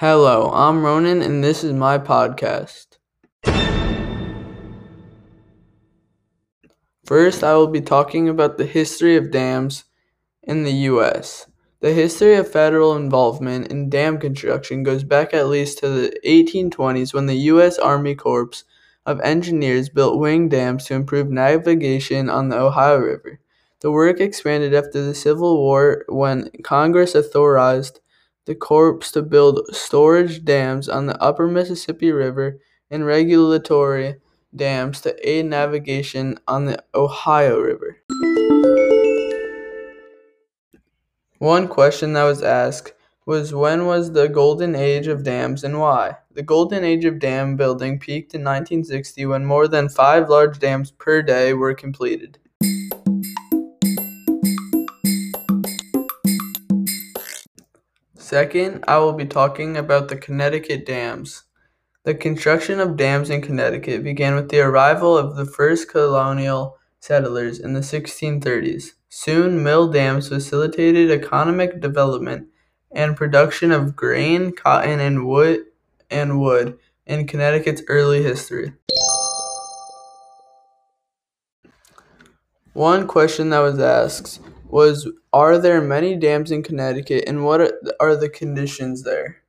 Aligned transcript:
Hello, 0.00 0.48
I'm 0.54 0.84
Ronan, 0.84 1.22
and 1.22 1.42
this 1.42 1.64
is 1.64 1.72
my 1.72 1.98
podcast. 1.98 2.98
First, 7.04 7.42
I 7.42 7.56
will 7.56 7.66
be 7.66 7.80
talking 7.80 8.28
about 8.28 8.58
the 8.58 8.64
history 8.64 9.16
of 9.16 9.32
dams 9.32 9.86
in 10.44 10.62
the 10.62 10.72
U.S. 10.92 11.50
The 11.80 11.92
history 11.92 12.36
of 12.36 12.48
federal 12.48 12.94
involvement 12.94 13.72
in 13.72 13.90
dam 13.90 14.18
construction 14.18 14.84
goes 14.84 15.02
back 15.02 15.34
at 15.34 15.48
least 15.48 15.78
to 15.78 15.88
the 15.88 16.16
1820s 16.24 17.12
when 17.12 17.26
the 17.26 17.48
U.S. 17.50 17.76
Army 17.76 18.14
Corps 18.14 18.62
of 19.04 19.20
Engineers 19.22 19.88
built 19.88 20.20
wing 20.20 20.48
dams 20.48 20.84
to 20.84 20.94
improve 20.94 21.28
navigation 21.28 22.30
on 22.30 22.50
the 22.50 22.60
Ohio 22.60 22.98
River. 22.98 23.40
The 23.80 23.90
work 23.90 24.20
expanded 24.20 24.74
after 24.74 25.02
the 25.02 25.16
Civil 25.16 25.56
War 25.56 26.04
when 26.06 26.52
Congress 26.62 27.16
authorized 27.16 27.98
the 28.48 28.54
Corps 28.54 28.98
to 29.12 29.20
build 29.20 29.60
storage 29.76 30.42
dams 30.42 30.88
on 30.88 31.04
the 31.04 31.22
upper 31.22 31.46
Mississippi 31.46 32.10
River 32.10 32.58
and 32.90 33.04
regulatory 33.04 34.14
dams 34.56 35.02
to 35.02 35.14
aid 35.28 35.44
navigation 35.44 36.38
on 36.48 36.64
the 36.64 36.82
Ohio 36.94 37.60
River. 37.60 37.98
One 41.36 41.68
question 41.68 42.14
that 42.14 42.24
was 42.24 42.42
asked 42.42 42.94
was 43.26 43.52
when 43.52 43.84
was 43.84 44.12
the 44.12 44.30
golden 44.30 44.74
age 44.74 45.08
of 45.08 45.24
dams 45.24 45.62
and 45.62 45.78
why? 45.78 46.16
The 46.32 46.42
golden 46.42 46.84
age 46.84 47.04
of 47.04 47.18
dam 47.18 47.54
building 47.54 47.98
peaked 47.98 48.32
in 48.32 48.40
1960 48.40 49.26
when 49.26 49.44
more 49.44 49.68
than 49.68 49.90
five 49.90 50.30
large 50.30 50.58
dams 50.58 50.90
per 50.90 51.20
day 51.20 51.52
were 51.52 51.74
completed. 51.74 52.38
Second, 58.28 58.84
I 58.86 58.98
will 58.98 59.14
be 59.14 59.24
talking 59.24 59.78
about 59.78 60.08
the 60.08 60.16
Connecticut 60.16 60.84
dams. 60.84 61.44
The 62.04 62.14
construction 62.14 62.78
of 62.78 62.94
dams 62.94 63.30
in 63.30 63.40
Connecticut 63.40 64.04
began 64.04 64.34
with 64.34 64.50
the 64.50 64.60
arrival 64.60 65.16
of 65.16 65.34
the 65.34 65.46
first 65.46 65.88
colonial 65.88 66.76
settlers 67.00 67.58
in 67.58 67.72
the 67.72 67.80
1630s. 67.80 68.90
Soon, 69.08 69.62
mill 69.62 69.90
dams 69.90 70.28
facilitated 70.28 71.10
economic 71.10 71.80
development 71.80 72.48
and 72.92 73.16
production 73.16 73.72
of 73.72 73.96
grain, 73.96 74.52
cotton, 74.52 75.00
and 75.00 75.26
wood 75.26 75.60
and 76.10 76.38
wood 76.38 76.78
in 77.06 77.26
Connecticut's 77.26 77.80
early 77.88 78.22
history. 78.22 78.74
One 82.74 83.06
question 83.06 83.48
that 83.48 83.60
was 83.60 83.78
asked 83.78 84.40
was 84.68 85.08
Are 85.32 85.58
there 85.58 85.80
many 85.80 86.16
dams 86.16 86.50
in 86.50 86.62
Connecticut 86.62 87.24
and 87.26 87.44
what 87.44 87.72
are 88.00 88.16
the 88.16 88.28
conditions 88.28 89.02
there? 89.02 89.42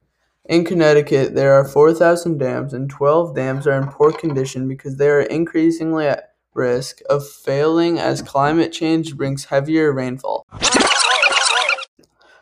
In 0.46 0.66
Connecticut, 0.66 1.36
there 1.36 1.54
are 1.54 1.64
4,000 1.64 2.40
dams, 2.40 2.74
and 2.74 2.90
12 2.90 3.36
dams 3.36 3.68
are 3.68 3.80
in 3.80 3.88
poor 3.88 4.12
condition 4.12 4.68
because 4.68 4.98
they 4.98 5.08
are 5.08 5.22
increasingly 5.22 6.08
at 6.08 6.34
risk 6.56 7.02
of 7.08 7.28
failing 7.28 8.00
as 8.00 8.24
climate 8.24 8.72
change 8.72 9.16
brings 9.16 9.46
heavier 9.46 9.94
rainfall. 9.94 10.48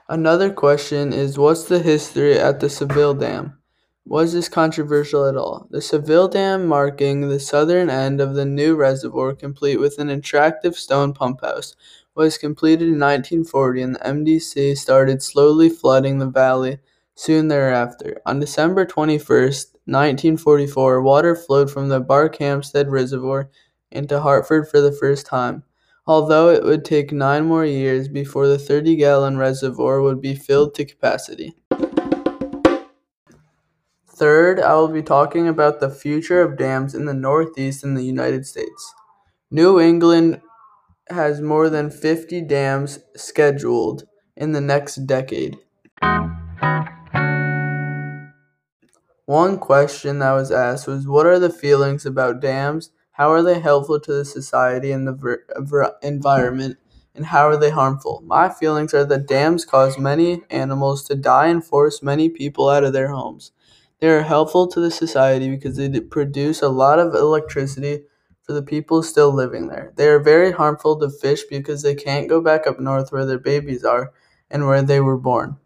Another 0.08 0.50
question 0.50 1.12
is 1.12 1.38
What's 1.38 1.66
the 1.66 1.80
history 1.80 2.39
at 2.39 2.62
the 2.62 2.69
Saville 2.69 3.14
Dam? 3.14 3.58
Was 4.06 4.31
this 4.31 4.47
controversial 4.47 5.25
at 5.25 5.36
all? 5.36 5.67
The 5.69 5.81
Saville 5.81 6.30
Dam, 6.30 6.66
marking 6.66 7.28
the 7.28 7.41
southern 7.41 7.89
end 7.89 8.22
of 8.22 8.36
the 8.36 8.45
new 8.45 8.78
reservoir, 8.78 9.34
complete 9.34 9.81
with 9.81 10.00
an 10.00 10.09
attractive 10.09 10.78
stone 10.78 11.12
pump 11.12 11.41
house, 11.41 11.75
was 12.17 12.37
completed 12.37 12.87
in 12.87 12.99
1940 12.99 13.81
and 13.83 13.95
the 13.95 13.99
MDC 13.99 14.75
started 14.75 15.21
slowly 15.21 15.69
flooding 15.69 16.17
the 16.17 16.25
valley 16.25 16.79
soon 17.13 17.47
thereafter. 17.47 18.19
On 18.25 18.39
December 18.39 18.85
21, 18.85 19.19
1944, 19.85 21.01
water 21.03 21.35
flowed 21.35 21.69
from 21.69 21.89
the 21.89 22.01
Barkhamsted 22.01 22.89
Reservoir 22.89 23.51
into 23.91 24.19
Hartford 24.19 24.67
for 24.67 24.81
the 24.81 24.91
first 24.91 25.27
time, 25.27 25.63
although 26.07 26.50
it 26.50 26.63
would 26.63 26.83
take 26.83 27.11
nine 27.11 27.45
more 27.45 27.66
years 27.66 28.07
before 28.07 28.47
the 28.47 28.57
30 28.57 28.95
gallon 28.95 29.38
reservoir 29.38 30.01
would 30.01 30.19
be 30.19 30.33
filled 30.33 30.73
to 30.75 30.85
capacity. 30.85 31.56
Third, 34.09 34.59
I 34.59 34.73
will 34.73 34.88
be 34.88 35.03
talking 35.03 35.47
about 35.47 35.79
the 35.79 35.91
future 35.91 36.41
of 36.41 36.57
dams 36.57 36.95
in 36.95 37.06
the 37.06 37.13
Northeast 37.13 37.83
in 37.83 37.94
the 37.94 38.03
United 38.03 38.47
States. 38.47 38.94
New 39.51 39.79
England 39.79 40.41
has 41.09 41.41
more 41.41 41.69
than 41.69 41.90
50 41.90 42.41
dams 42.41 43.00
scheduled 43.16 44.06
in 44.35 44.51
the 44.51 44.62
next 44.62 45.07
decade. 45.07 45.57
One 49.25 49.59
question 49.59 50.19
that 50.19 50.31
was 50.31 50.51
asked 50.51 50.88
was 50.88 51.07
What 51.07 51.25
are 51.25 51.40
the 51.40 51.50
feelings 51.50 52.06
about 52.06 52.40
dams? 52.40 52.91
How 53.12 53.29
are 53.31 53.44
they 53.44 53.59
helpful 53.59 54.00
to 54.00 54.13
the 54.13 54.25
society 54.25 54.91
and 54.91 55.07
the 55.07 55.13
ver- 55.59 55.95
environment? 56.01 56.78
And 57.13 57.25
how 57.25 57.47
are 57.47 57.57
they 57.57 57.72
harmful? 57.72 58.22
My 58.25 58.47
feelings 58.47 58.94
are 58.94 59.03
that 59.03 59.28
dams 59.28 59.66
cause 59.66 59.97
many 59.97 60.44
animals 60.50 61.03
to 61.06 61.16
die 61.16 61.47
and 61.47 61.62
force 61.62 62.01
many 62.01 62.29
people 62.29 62.69
out 62.69 62.84
of 62.84 62.94
their 62.94 63.09
homes. 63.09 63.51
They 64.00 64.07
are 64.07 64.22
helpful 64.22 64.68
to 64.68 64.79
the 64.79 64.91
society 64.91 65.50
because 65.50 65.75
they 65.75 65.89
produce 66.00 66.62
a 66.62 66.69
lot 66.69 67.00
of 67.00 67.16
electricity 67.16 68.03
for 68.47 68.53
the 68.53 68.63
people 68.63 69.03
still 69.03 69.34
living 69.34 69.68
there. 69.68 69.91
They 69.97 70.08
are 70.08 70.19
very 70.19 70.53
harmful 70.53 70.97
to 71.00 71.09
fish 71.09 71.44
because 71.50 71.81
they 71.81 71.94
can't 71.94 72.30
go 72.30 72.40
back 72.40 72.66
up 72.66 72.80
north 72.80 73.12
where 73.12 73.25
their 73.25 73.38
babies 73.38 73.84
are 73.84 74.13
and 74.50 74.66
where 74.66 74.81
they 74.81 75.02
were 75.02 75.18
born. 75.18 75.58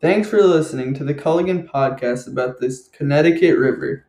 Thanks 0.00 0.28
for 0.28 0.42
listening 0.42 0.94
to 0.94 1.04
the 1.04 1.14
Culligan 1.14 1.70
podcast 1.70 2.26
about 2.26 2.58
this 2.58 2.88
Connecticut 2.88 3.56
River. 3.56 4.06